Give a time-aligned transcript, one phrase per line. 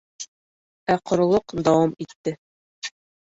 [0.93, 2.35] Ә ҡоролоҡ дауам итте.